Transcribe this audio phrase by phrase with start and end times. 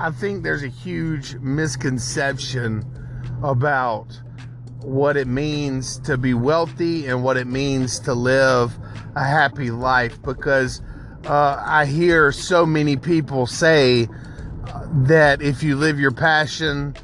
[0.00, 2.84] I think there's a huge misconception
[3.42, 4.06] about
[4.80, 8.78] what it means to be wealthy and what it means to live
[9.16, 10.80] a happy life because
[11.24, 14.08] uh, I hear so many people say
[14.92, 16.94] that if you live your passion,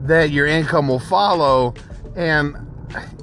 [0.00, 1.74] that your income will follow.
[2.16, 2.56] And,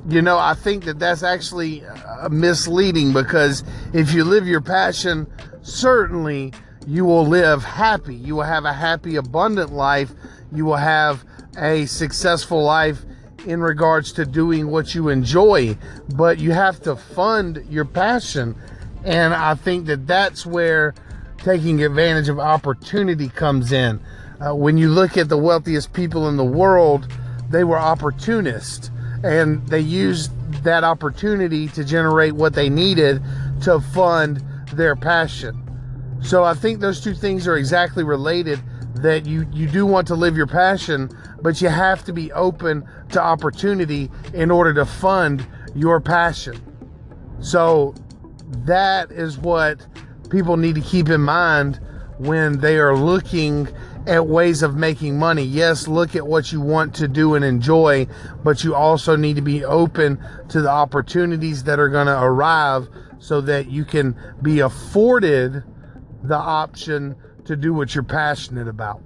[0.08, 5.28] you know, I think that that's actually uh, misleading because if you live your passion,
[5.64, 6.54] certainly
[6.88, 8.16] you will live happy.
[8.16, 10.12] You will have a happy, abundant life.
[10.54, 11.26] You will have
[11.58, 13.04] a successful life
[13.46, 15.78] in regards to doing what you enjoy,
[16.16, 18.56] but you have to fund your passion.
[19.04, 20.96] And I think that that's where
[21.40, 24.00] taking advantage of opportunity comes in.
[24.40, 27.12] Uh, when you look at the wealthiest people in the world,
[27.50, 28.92] they were opportunists
[29.24, 30.32] and they used
[30.64, 33.22] that opportunity to generate what they needed
[33.62, 35.67] to fund their passion.
[36.22, 38.62] So I think those two things are exactly related
[38.96, 41.10] that you you do want to live your passion,
[41.42, 46.60] but you have to be open to opportunity in order to fund your passion.
[47.40, 47.94] So
[48.66, 49.86] that is what
[50.30, 51.80] people need to keep in mind
[52.18, 53.68] when they are looking
[54.08, 55.44] at ways of making money.
[55.44, 58.08] Yes, look at what you want to do and enjoy,
[58.44, 60.18] but you also need to be open
[60.50, 62.88] to the opportunities that are going to arrive
[63.20, 65.64] so that you can be afforded
[66.24, 67.16] the option
[67.46, 69.02] to do what you're passionate about.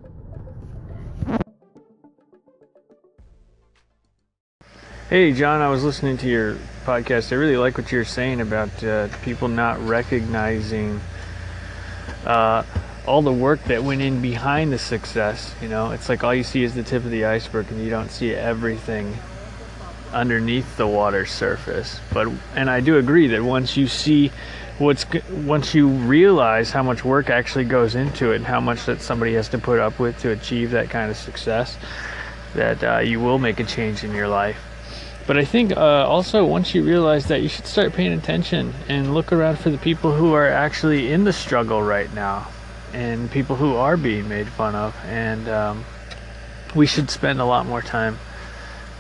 [5.09, 7.33] Hey, John, I was listening to your podcast.
[7.33, 11.01] I really like what you're saying about uh, people not recognizing
[12.25, 12.63] uh,
[13.05, 15.53] all the work that went in behind the success.
[15.61, 17.89] You know, it's like all you see is the tip of the iceberg, and you
[17.89, 19.17] don't see everything
[20.13, 21.99] underneath the water surface.
[22.13, 24.31] But and I do agree that once you see
[24.81, 28.99] what's once you realize how much work actually goes into it and how much that
[28.99, 31.77] somebody has to put up with to achieve that kind of success,
[32.55, 34.57] that uh, you will make a change in your life.
[35.27, 39.13] But I think uh, also once you realize that you should start paying attention and
[39.13, 42.49] look around for the people who are actually in the struggle right now
[42.91, 44.95] and people who are being made fun of.
[45.05, 45.85] And um,
[46.75, 48.17] we should spend a lot more time,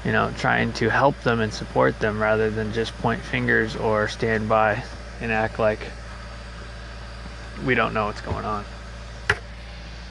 [0.05, 4.07] you know, trying to help them and support them rather than just point fingers or
[4.07, 4.83] stand by
[5.21, 5.91] and act like
[7.63, 8.65] we don't know what's going on.